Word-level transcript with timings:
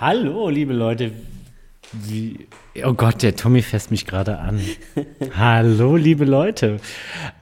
Hallo, 0.00 0.48
liebe 0.48 0.72
Leute. 0.74 1.10
Wie, 1.92 2.46
oh 2.84 2.92
Gott, 2.92 3.22
der 3.24 3.34
Tommy 3.34 3.62
fässt 3.62 3.90
mich 3.90 4.06
gerade 4.06 4.38
an. 4.38 4.60
Hallo, 5.36 5.96
liebe 5.96 6.24
Leute. 6.24 6.76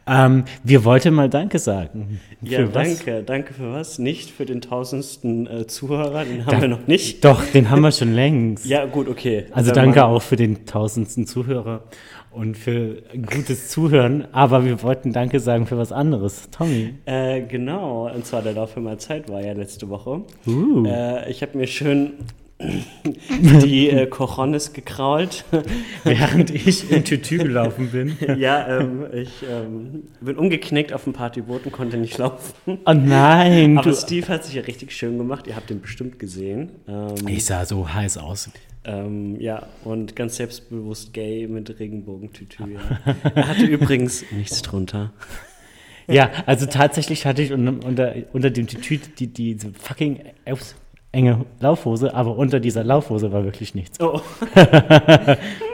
Ähm, 0.06 0.44
wir 0.64 0.84
wollten 0.84 1.12
mal 1.12 1.28
Danke 1.28 1.58
sagen. 1.58 2.18
Ja, 2.40 2.60
Für 2.60 2.74
was? 2.74 3.04
danke. 3.04 3.22
Danke 3.24 3.52
für 3.52 3.72
was? 3.74 3.98
Nicht 3.98 4.30
für 4.30 4.46
den 4.46 4.62
tausendsten 4.62 5.46
äh, 5.46 5.66
Zuhörer, 5.66 6.24
den 6.24 6.46
haben 6.46 6.62
wir 6.62 6.68
noch 6.68 6.86
nicht. 6.86 7.24
Doch, 7.26 7.44
den 7.44 7.68
haben 7.68 7.82
wir 7.82 7.92
schon 7.92 8.14
längst. 8.14 8.64
Ja, 8.70 8.86
gut, 8.86 9.08
okay. 9.08 9.46
Also 9.50 9.68
Wenn 9.70 9.74
danke 9.74 10.00
man- 10.00 10.08
auch 10.10 10.22
für 10.22 10.36
den 10.36 10.64
tausendsten 10.64 11.26
Zuhörer 11.26 11.82
und 12.30 12.56
für 12.56 13.02
gutes 13.30 13.68
Zuhören. 13.68 14.28
Aber 14.32 14.64
wir 14.64 14.82
wollten 14.82 15.12
Danke 15.12 15.40
sagen 15.40 15.66
für 15.66 15.76
was 15.76 15.92
anderes. 15.92 16.48
Tommy. 16.50 16.94
Äh, 17.04 17.42
genau, 17.42 18.08
und 18.10 18.24
zwar 18.24 18.40
der 18.40 18.54
Lauf 18.54 18.76
mal 18.76 18.96
Zeit 18.98 19.28
war 19.28 19.42
ja 19.44 19.52
letzte 19.52 19.90
Woche. 19.90 20.22
Uh. 20.46 20.86
Äh, 20.86 21.30
ich 21.30 21.42
habe 21.42 21.58
mir 21.58 21.66
schön 21.66 22.12
die 22.58 23.90
äh, 23.90 24.06
Cojones 24.06 24.72
gekrault. 24.72 25.44
Während 26.04 26.50
ich 26.50 26.90
im 26.90 27.04
Tütü 27.04 27.38
gelaufen 27.38 27.90
bin. 27.90 28.16
ja, 28.38 28.80
ähm, 28.80 29.06
ich 29.12 29.42
ähm, 29.48 30.04
bin 30.20 30.36
umgeknickt 30.36 30.92
auf 30.92 31.04
dem 31.04 31.12
Partyboot 31.12 31.66
und 31.66 31.72
konnte 31.72 31.98
nicht 31.98 32.16
laufen. 32.16 32.78
Oh 32.84 32.92
nein. 32.92 33.76
Aber 33.78 33.92
Steve 33.92 34.28
hat 34.28 34.44
sich 34.44 34.54
ja 34.54 34.62
richtig 34.62 34.92
schön 34.92 35.18
gemacht. 35.18 35.46
Ihr 35.46 35.56
habt 35.56 35.70
ihn 35.70 35.80
bestimmt 35.80 36.18
gesehen. 36.18 36.70
Ähm, 36.88 37.14
ich 37.28 37.44
sah 37.44 37.66
so 37.66 37.92
heiß 37.92 38.18
aus. 38.18 38.50
Ähm, 38.84 39.38
ja, 39.40 39.66
und 39.84 40.16
ganz 40.16 40.36
selbstbewusst 40.36 41.12
gay 41.12 41.46
mit 41.48 41.78
Regenbogentütü. 41.78 42.62
Ja. 42.62 43.16
Er 43.34 43.48
hatte 43.48 43.64
übrigens 43.64 44.24
nichts 44.30 44.62
drunter. 44.62 45.12
Ja, 46.08 46.30
also 46.46 46.66
tatsächlich 46.66 47.26
hatte 47.26 47.42
ich 47.42 47.52
unter, 47.52 47.84
unter, 47.84 48.14
unter 48.32 48.50
dem 48.50 48.68
Tütü 48.68 48.98
die, 49.18 49.26
diese 49.26 49.72
fucking 49.74 50.20
enge 51.16 51.44
Laufhose, 51.60 52.14
aber 52.14 52.36
unter 52.36 52.60
dieser 52.60 52.84
Laufhose 52.84 53.32
war 53.32 53.44
wirklich 53.44 53.74
nichts. 53.74 53.98
Oh, 54.00 54.20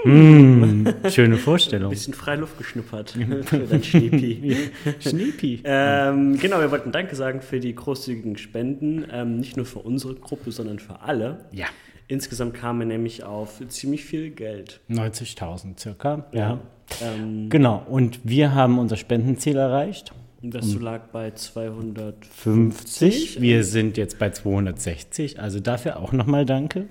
Mm, 0.05 0.89
schöne 1.11 1.35
ein 1.37 1.41
Vorstellung. 1.41 1.91
bisschen 1.91 2.15
Freiluft 2.15 2.59
geschnuppert 2.59 3.11
für 3.45 3.59
dein 3.61 3.83
Schniepi. 3.85 4.57
Schniepi. 5.01 5.61
ähm, 5.65 6.39
genau, 6.39 6.59
wir 6.61 6.71
wollten 6.71 6.91
Danke 6.93 7.15
sagen 7.15 7.41
für 7.41 7.61
die 7.61 7.75
großzügigen 7.75 8.37
Spenden. 8.37 9.05
Ähm, 9.13 9.37
nicht 9.39 9.57
nur 9.57 9.67
für 9.67 9.79
unsere 9.79 10.15
Gruppe, 10.15 10.51
sondern 10.51 10.79
für 10.79 11.01
alle. 11.03 11.45
Ja, 11.53 11.67
Insgesamt 12.09 12.55
kamen 12.55 12.81
wir 12.81 12.87
nämlich 12.87 13.23
auf 13.25 13.63
ziemlich 13.69 14.05
viel 14.05 14.31
Geld. 14.31 14.81
90.000 14.91 15.79
circa. 15.81 16.27
Ja. 16.33 16.59
Ähm, 17.01 17.49
Genau, 17.49 17.87
und 17.89 18.19
wir 18.25 18.55
haben 18.55 18.79
unser 18.79 18.97
Spendenziel 18.97 19.57
erreicht. 19.57 20.13
Das 20.43 20.75
lag 20.75 21.09
bei 21.13 21.31
250. 21.31 22.33
50. 22.33 23.41
Wir 23.41 23.65
sind 23.65 23.97
jetzt 23.97 24.19
bei 24.19 24.31
260, 24.31 25.41
also 25.41 25.61
dafür 25.61 26.01
auch 26.01 26.13
nochmal 26.13 26.45
danke. 26.45 26.89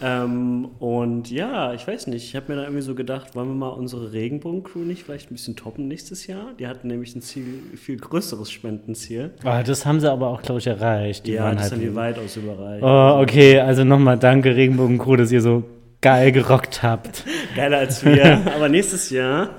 Ähm, 0.00 0.68
und 0.78 1.30
ja, 1.30 1.74
ich 1.74 1.86
weiß 1.86 2.06
nicht, 2.06 2.24
ich 2.24 2.36
habe 2.36 2.52
mir 2.52 2.56
da 2.56 2.62
irgendwie 2.62 2.82
so 2.82 2.94
gedacht, 2.94 3.34
wollen 3.34 3.48
wir 3.48 3.54
mal 3.54 3.68
unsere 3.68 4.12
Regenbogen-Crew 4.12 4.80
nicht 4.80 5.02
vielleicht 5.02 5.30
ein 5.30 5.34
bisschen 5.34 5.56
toppen 5.56 5.88
nächstes 5.88 6.26
Jahr? 6.26 6.52
Die 6.58 6.68
hatten 6.68 6.86
nämlich 6.86 7.16
ein 7.16 7.20
Ziel, 7.20 7.62
viel 7.74 7.96
größeres 7.96 8.50
Spendenziel. 8.50 9.32
Ah, 9.42 9.62
das 9.62 9.84
haben 9.84 9.98
sie 9.98 10.10
aber 10.10 10.28
auch, 10.28 10.40
glaube 10.40 10.60
ich, 10.60 10.68
erreicht. 10.68 11.26
Die 11.26 11.32
ja, 11.32 11.44
waren 11.44 11.56
das 11.56 11.64
halt 11.64 11.72
haben 11.72 11.80
die 11.80 11.94
weitaus 11.94 12.36
überreicht. 12.36 12.82
Oh, 12.82 13.20
okay, 13.20 13.58
also 13.58 13.82
nochmal 13.84 14.18
danke 14.18 14.54
Regenbogencrew, 14.54 15.16
dass 15.16 15.32
ihr 15.32 15.42
so 15.42 15.64
geil 16.00 16.32
gerockt 16.32 16.82
habt. 16.82 17.24
Geiler 17.56 17.78
als 17.78 18.04
wir, 18.04 18.40
aber 18.54 18.68
nächstes 18.68 19.10
Jahr. 19.10 19.50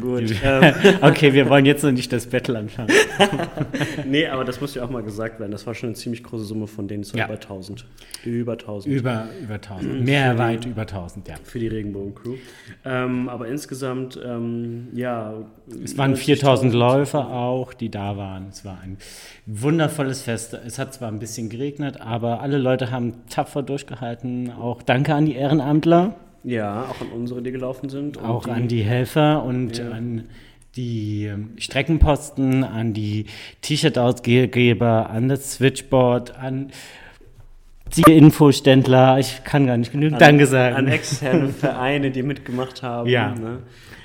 Gut. 0.00 0.34
ähm, 0.44 0.74
Okay, 1.00 1.32
wir 1.32 1.48
wollen 1.48 1.64
jetzt 1.66 1.82
noch 1.82 1.90
nicht 1.92 2.12
das 2.12 2.26
Battle 2.26 2.58
anfangen. 2.58 2.90
nee, 4.06 4.26
aber 4.26 4.44
das 4.44 4.60
muss 4.60 4.74
ja 4.74 4.84
auch 4.84 4.90
mal 4.90 5.02
gesagt 5.02 5.40
werden. 5.40 5.50
Das 5.50 5.66
war 5.66 5.74
schon 5.74 5.88
eine 5.90 5.96
ziemlich 5.96 6.22
große 6.22 6.44
Summe 6.44 6.66
von 6.66 6.88
denen. 6.88 7.02
Es 7.02 7.12
war 7.14 7.20
Ja. 7.20 7.24
über 7.26 7.34
1000. 7.34 7.86
Über 8.24 8.52
1000. 8.52 8.94
Über, 8.94 9.26
über 9.42 9.54
1000. 9.54 10.04
Mehr 10.04 10.36
weit 10.38 10.66
über 10.66 10.82
1000, 10.82 11.26
ja. 11.28 11.34
für 11.42 11.58
die 11.58 11.68
Regenbogen-Crew. 11.68 12.34
Ähm, 12.84 13.28
aber 13.28 13.48
insgesamt, 13.48 14.20
ähm, 14.24 14.88
ja. 14.94 15.34
Es 15.82 15.96
waren 15.96 16.14
4000 16.16 16.72
Läufer 16.74 17.30
auch, 17.30 17.72
die 17.72 17.90
da 17.90 18.16
waren. 18.16 18.48
Es 18.50 18.64
war 18.64 18.78
ein 18.82 18.98
wundervolles 19.46 20.22
Fest. 20.22 20.52
Es 20.66 20.78
hat 20.78 20.92
zwar 20.94 21.08
ein 21.10 21.18
bisschen 21.18 21.48
geregnet, 21.48 22.00
aber 22.00 22.40
alle 22.42 22.58
Leute 22.58 22.90
haben 22.90 23.14
tapfer 23.30 23.62
durchgehalten. 23.62 24.27
Auch 24.60 24.82
danke 24.82 25.14
an 25.14 25.26
die 25.26 25.34
Ehrenamtler, 25.34 26.14
Ja, 26.44 26.82
auch 26.90 27.00
an 27.00 27.08
unsere, 27.14 27.42
die 27.42 27.50
gelaufen 27.52 27.88
sind. 27.88 28.22
Auch 28.22 28.46
an 28.46 28.68
die 28.68 28.82
Helfer 28.82 29.42
und 29.44 29.78
Ja. 29.78 29.90
an 29.90 30.24
die 30.76 31.24
ähm, 31.26 31.50
Streckenposten, 31.58 32.62
an 32.64 32.92
die 32.94 33.26
T-Shirt-Ausgeber, 33.62 35.10
an 35.10 35.28
das 35.28 35.54
Switchboard, 35.54 36.36
an 36.38 36.70
die 37.96 38.12
Infoständler. 38.12 39.18
Ich 39.18 39.42
kann 39.44 39.66
gar 39.66 39.76
nicht 39.76 39.92
genügend 39.92 40.14
an, 40.14 40.20
Danke 40.20 40.46
sagen. 40.46 40.76
An 40.76 40.86
externe 40.88 41.48
Vereine, 41.48 42.10
die 42.10 42.22
mitgemacht 42.22 42.82
haben. 42.82 43.08
Ja. 43.08 43.34
Ne? 43.34 43.58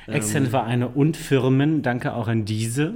Externe 0.07 0.47
Vereine 0.47 0.87
und 0.89 1.15
Firmen. 1.17 1.81
Danke 1.81 2.13
auch 2.13 2.27
an 2.27 2.45
diese. 2.45 2.95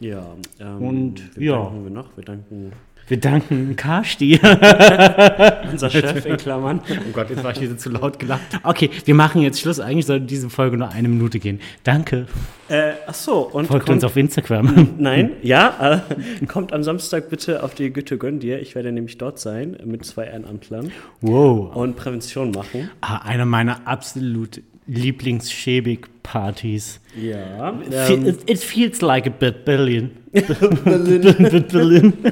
Ja. 0.00 0.34
Ähm, 0.60 0.78
Und, 0.82 1.36
wir 1.38 1.52
ja. 1.52 1.62
danken 1.62 1.84
wir 1.84 1.90
noch. 1.90 2.16
Wir 2.16 2.24
danken 2.24 2.72
Wir 3.10 3.18
danken 3.18 3.74
Karsti. 3.74 4.38
unser 5.72 5.90
Chef 5.90 6.24
in 6.26 6.36
Klammern. 6.36 6.80
Oh 6.88 6.94
Gott, 7.12 7.28
jetzt 7.30 7.42
war 7.42 7.50
ich 7.50 7.60
wieder 7.60 7.76
zu 7.76 7.90
laut 7.90 8.20
gelacht. 8.20 8.40
Okay, 8.62 8.88
wir 9.04 9.16
machen 9.16 9.42
jetzt 9.42 9.58
Schluss. 9.60 9.80
Eigentlich 9.80 10.06
sollte 10.06 10.26
diese 10.26 10.48
Folge 10.48 10.76
nur 10.76 10.90
eine 10.90 11.08
Minute 11.08 11.40
gehen. 11.40 11.58
Danke. 11.82 12.26
Äh, 12.68 12.92
ach 13.08 13.14
so, 13.14 13.38
und 13.48 13.66
Folgt 13.66 13.86
kommt, 13.86 13.96
uns 13.96 14.04
auf 14.04 14.16
Instagram. 14.16 14.90
Nein, 14.98 15.32
ja, 15.42 16.04
äh, 16.40 16.46
kommt 16.46 16.72
am 16.72 16.84
Samstag 16.84 17.28
bitte 17.30 17.64
auf 17.64 17.74
die 17.74 17.92
Güte 17.92 18.16
Gönn 18.16 18.38
dir. 18.38 18.60
Ich 18.60 18.76
werde 18.76 18.92
nämlich 18.92 19.18
dort 19.18 19.40
sein 19.40 19.76
mit 19.84 20.04
zwei 20.04 20.26
Ehrenamtlern 20.26 20.92
Wow. 21.20 21.74
und 21.74 21.96
Prävention 21.96 22.52
machen. 22.52 22.90
Ah, 23.00 23.22
eine 23.24 23.44
meiner 23.44 23.88
absolut 23.88 24.62
Lieblings-Schäbig-Partys. 24.86 27.00
Ja. 27.20 27.72
Fe- 28.06 28.12
Ähm, 28.14 28.26
it, 28.26 28.48
it 28.48 28.60
feels 28.60 29.00
like 29.00 29.26
a 29.26 29.30
bit 29.30 29.64
billion. 29.64 30.12
billion. 31.72 32.14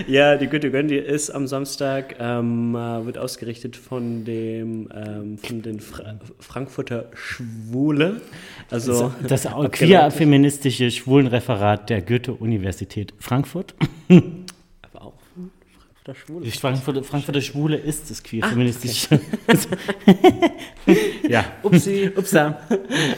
ja, 0.08 0.36
die 0.36 0.46
Güte 0.46 0.70
Gönn 0.70 0.88
dir 0.88 1.04
ist 1.04 1.30
am 1.30 1.46
Samstag, 1.46 2.16
ähm, 2.18 2.74
äh, 2.74 3.04
wird 3.06 3.18
ausgerichtet 3.18 3.76
von 3.76 4.24
dem 4.24 4.88
ähm, 4.94 5.38
von 5.38 5.62
den 5.62 5.80
Fra 5.80 6.18
Frankfurter 6.38 7.06
Schwule. 7.14 8.20
Also 8.70 9.12
Das 9.26 9.46
abgeleitet- 9.46 9.72
queer-feministische 9.72 10.90
Schwulenreferat 10.90 11.90
der 11.90 12.02
Goethe-Universität 12.02 13.14
Frankfurt. 13.18 13.74
Aber 14.82 15.02
auch 15.06 15.14
Frankfurter 15.34 16.14
Schwule. 16.14 16.44
Die 16.44 16.50
Frankfurter, 16.50 17.02
Frankfurter 17.04 17.40
Schwule 17.40 17.76
ist 17.76 18.10
das 18.10 18.22
queer-feministische. 18.22 19.20
ja. 21.28 21.44
Upsi. 21.62 22.10
Upsa. 22.16 22.58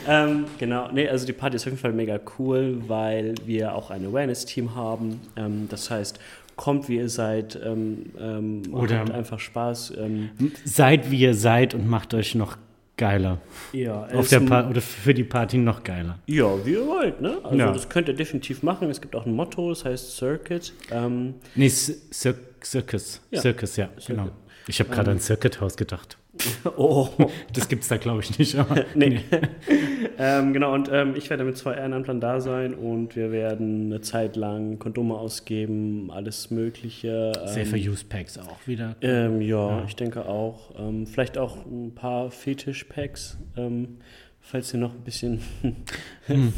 ähm, 0.08 0.44
genau, 0.58 0.90
nee, 0.92 1.08
also 1.08 1.26
die 1.26 1.32
Party 1.32 1.56
ist 1.56 1.62
auf 1.62 1.66
jeden 1.66 1.78
Fall 1.78 1.92
mega 1.92 2.18
cool, 2.38 2.82
weil 2.88 3.34
wir 3.46 3.74
auch 3.74 3.90
ein 3.90 4.04
Awareness-Team 4.06 4.74
haben. 4.74 5.20
Ähm, 5.36 5.66
das 5.70 5.90
heißt, 5.90 6.18
kommt 6.56 6.88
wie 6.88 6.96
ihr 6.96 7.08
seid, 7.08 7.58
ähm, 7.64 8.06
ähm, 8.18 8.62
Oder- 8.72 8.98
habt 9.00 9.10
einfach 9.10 9.38
Spaß. 9.40 9.94
Ähm, 9.98 10.30
Seid 10.64 11.10
wie 11.10 11.20
ihr 11.20 11.34
seid 11.34 11.74
und 11.74 11.88
macht 11.88 12.14
euch 12.14 12.34
noch 12.34 12.56
geiler. 12.96 13.38
ja, 13.72 14.06
Auf 14.14 14.28
der 14.28 14.40
pa 14.40 14.68
oder 14.68 14.80
für 14.80 15.14
die 15.14 15.24
Party 15.24 15.58
noch 15.58 15.82
geiler. 15.82 16.18
ja, 16.26 16.64
wie 16.64 16.72
ihr 16.72 16.86
wollt, 16.86 17.20
ne? 17.20 17.38
Also 17.42 17.56
Ja. 17.56 17.72
das 17.72 17.88
könnt 17.88 18.08
ihr 18.08 18.14
definitiv 18.14 18.62
machen. 18.62 18.90
Es 18.90 19.00
gibt 19.00 19.16
auch 19.16 19.26
ein 19.26 19.32
Motto, 19.34 19.70
das 19.70 19.84
heißt 19.84 20.16
Circuit. 20.16 20.72
Ähm, 20.90 21.34
Nee, 21.54 21.66
Cir- 21.68 21.96
Cir 22.12 22.34
Circus. 22.62 23.20
Ja. 23.30 23.40
Circus, 23.40 23.76
ja, 23.76 23.88
genau. 24.06 24.28
Ich 24.68 24.78
habe 24.78 24.90
gerade 24.90 25.10
an 25.10 25.18
Circuit 25.18 25.60
House 25.60 25.76
gedacht. 25.76 26.16
oh, 26.76 27.08
Das 27.52 27.68
gibt's 27.68 27.88
da, 27.88 27.96
glaube 27.98 28.20
ich, 28.22 28.38
nicht. 28.38 28.56
Aber 28.56 28.84
nee. 28.94 29.20
ähm, 30.18 30.52
genau, 30.52 30.72
und 30.74 30.88
ähm, 30.90 31.14
ich 31.16 31.28
werde 31.30 31.44
mit 31.44 31.56
zwei 31.58 31.74
Ehrenamtlern 31.74 32.20
da 32.20 32.40
sein 32.40 32.74
und 32.74 33.16
wir 33.16 33.30
werden 33.32 33.86
eine 33.86 34.00
Zeit 34.00 34.36
lang 34.36 34.78
Kondome 34.78 35.14
ausgeben, 35.14 36.10
alles 36.10 36.50
Mögliche. 36.50 37.32
Ähm, 37.38 37.48
Safer 37.48 37.76
Use 37.76 38.04
Packs 38.08 38.38
auch 38.38 38.66
wieder. 38.66 38.96
Ähm, 39.02 39.42
ja, 39.42 39.78
Ja. 39.80 39.84
ich 39.86 39.96
denke 39.96 40.26
auch. 40.26 40.70
Ähm, 40.78 41.06
vielleicht 41.06 41.36
auch 41.36 41.66
ein 41.66 41.94
paar 41.94 42.30
Fetisch-Packs. 42.30 43.36
Ähm, 43.56 43.98
falls 44.40 44.72
ihr 44.74 44.80
noch 44.80 44.92
ein 44.94 45.02
bisschen 45.04 45.40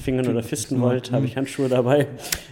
fingern 0.04 0.28
oder 0.28 0.42
fisten 0.42 0.80
wollt, 0.80 1.10
habe 1.12 1.26
ich 1.26 1.36
Handschuhe 1.36 1.68
dabei. 1.68 2.06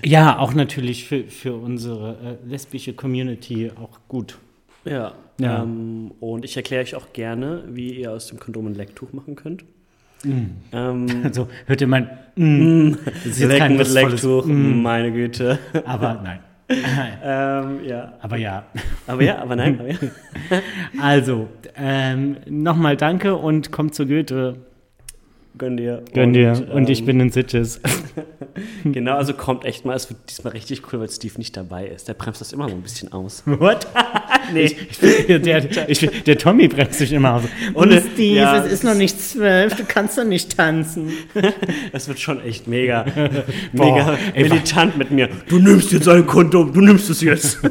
Ja, 0.05 0.39
auch 0.39 0.55
natürlich 0.55 1.07
für, 1.07 1.25
für 1.25 1.55
unsere 1.55 2.39
äh, 2.45 2.49
lesbische 2.49 2.93
Community 2.95 3.71
auch 3.81 4.01
gut. 4.09 4.39
Ja. 4.85 5.13
Ja. 5.39 5.63
Ähm, 5.63 6.13
und 6.21 6.45
ich 6.45 6.57
erkläre 6.57 6.83
euch 6.83 6.95
auch 6.95 7.13
gerne, 7.13 7.65
wie 7.69 8.01
ihr 8.01 8.13
aus 8.13 8.29
dem 8.29 8.39
Kondom 8.39 8.67
ein 8.67 8.75
Lecktuch 8.75 9.13
machen 9.13 9.35
könnt. 9.35 9.65
Ähm, 10.25 11.07
Also 11.25 11.49
hört 11.67 11.81
ihr 11.81 11.87
mein 11.87 12.09
mm, 12.37 12.97
jetzt 13.25 13.41
Lecken 13.41 13.77
mit 13.77 13.93
Lecktuch, 13.93 14.45
mm, 14.47 14.83
meine 14.83 15.13
Güte. 15.13 15.59
aber 15.85 16.21
nein. 16.23 16.41
ähm, 17.23 17.85
ja. 17.85 18.13
Aber 18.21 18.37
ja. 18.37 18.65
Aber 19.07 19.23
ja, 19.23 19.39
aber 19.43 19.57
nein, 19.57 19.79
aber 19.79 19.91
ja. 19.91 19.99
Also, 21.01 21.49
ähm, 21.77 22.37
nochmal 22.49 22.97
danke 22.97 23.37
und 23.37 23.73
kommt 23.73 23.95
zu 23.95 24.07
Goethe. 24.07 24.57
gönn 25.59 25.77
dir. 25.77 26.03
Gönn 26.15 26.33
dir. 26.33 26.69
Und, 26.73 26.89
ich 26.89 27.01
ähm, 27.01 27.07
bin 27.07 27.21
in 27.21 27.31
Sitges. 27.31 27.81
Genau, 28.85 29.17
also 29.17 29.35
kommt 29.35 29.65
echt 29.65 29.85
mal. 29.85 29.95
Es 29.95 30.09
wird 30.09 30.21
diesmal 30.31 30.53
richtig 30.53 30.93
cool, 30.93 31.01
weil 31.01 31.09
Steve 31.11 31.35
nicht 31.39 31.57
dabei 31.57 31.87
ist. 31.87 32.09
Der 32.09 32.15
bremst 32.15 32.41
das 32.41 32.53
immer 32.53 32.69
so 32.69 32.75
ein 32.75 32.83
bisschen 32.83 33.13
aus. 33.13 33.43
What? 33.47 33.87
Nee. 34.53 34.77
Ich, 34.91 35.27
der, 35.27 35.39
der, 35.39 35.89
ich, 35.89 36.11
der 36.25 36.39
Tommy 36.39 36.69
bremst 36.69 36.99
sich 36.99 37.13
immer 37.13 37.35
aus. 37.35 37.43
Und 37.75 37.93
Steve, 37.93 38.37
ja, 38.37 38.65
es 38.65 38.73
ist 38.73 38.85
noch 38.85 38.95
nicht 38.95 39.21
zwölf, 39.21 39.75
du 39.75 39.85
kannst 39.85 40.19
doch 40.19 40.25
nicht 40.25 40.57
tanzen. 40.57 41.13
Das 41.93 42.09
wird 42.09 42.19
schon 42.21 42.43
echt 42.45 42.67
mega, 42.67 43.05
Boah, 43.73 43.95
mega 43.95 44.19
ey, 44.35 44.45
militant 44.45 44.97
mit 44.97 45.11
mir. 45.11 45.29
Du 45.49 45.59
nimmst 45.59 45.93
jetzt 45.93 46.09
ein 46.09 46.27
Kondom, 46.27 46.73
du 46.73 46.81
nimmst 46.81 47.11
es 47.11 47.21
jetzt. 47.21 47.59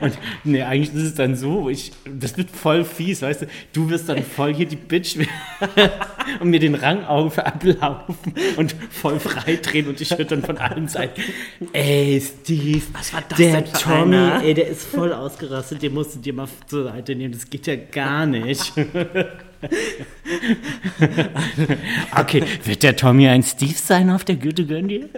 Und 0.00 0.18
nee, 0.44 0.62
eigentlich 0.62 0.94
ist 0.94 1.02
es 1.02 1.14
dann 1.14 1.36
so, 1.36 1.68
ich, 1.68 1.92
das 2.04 2.36
wird 2.36 2.50
voll 2.50 2.84
fies, 2.84 3.22
weißt 3.22 3.42
du, 3.42 3.46
du 3.72 3.90
wirst 3.90 4.08
dann 4.08 4.22
voll 4.22 4.54
hier 4.54 4.66
die 4.66 4.76
Bitch 4.76 5.16
und 6.40 6.50
mir 6.50 6.60
den 6.60 6.74
Rang 6.74 7.04
auf 7.04 7.38
ablaufen 7.38 8.16
und 8.56 8.74
voll 8.90 9.18
freidrehen 9.20 9.88
und 9.88 10.00
ich 10.00 10.10
höre 10.16 10.24
dann 10.24 10.42
von 10.42 10.58
allen 10.58 10.88
Seiten, 10.88 11.20
ey 11.72 12.20
Steve, 12.20 12.82
Was 12.92 13.12
war 13.12 13.22
das 13.28 13.38
der 13.38 13.60
denn 13.62 13.66
für 13.66 13.72
Tommy, 13.82 14.16
einer? 14.16 14.42
ey, 14.42 14.54
der 14.54 14.68
ist 14.68 14.82
voll 14.86 15.12
ausgerastet, 15.12 15.82
den 15.82 15.94
musst 15.94 16.14
du 16.16 16.18
dir 16.20 16.32
mal 16.32 16.48
zur 16.66 16.84
Seite 16.84 17.14
nehmen, 17.14 17.32
das 17.34 17.48
geht 17.48 17.66
ja 17.66 17.76
gar 17.76 18.26
nicht. 18.26 18.72
okay, 22.16 22.44
wird 22.64 22.82
der 22.82 22.96
Tommy 22.96 23.28
ein 23.28 23.42
Steve 23.42 23.74
sein 23.74 24.10
auf 24.10 24.24
der 24.24 24.36
Güte, 24.36 24.64
gönn 24.66 24.88
dir? 24.88 25.08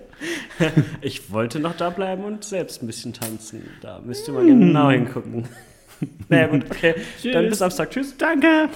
Ich 1.01 1.33
wollte 1.33 1.61
noch 1.61 1.77
da 1.77 1.91
bleiben 1.91 2.25
und 2.25 2.45
selbst 2.45 2.83
ein 2.83 2.87
bisschen 2.87 3.13
tanzen. 3.13 3.69
Da 3.81 4.01
müsst 4.05 4.29
ihr 4.29 4.35
mal 4.35 4.45
genau 4.45 4.91
hingucken. 4.91 5.47
Naja, 6.29 6.47
gut, 6.47 6.65
okay. 6.71 6.95
Dann 7.25 7.49
bis 7.49 7.59
Samstag. 7.59 7.91
Tschüss. 7.91 8.17
Danke. 8.17 8.69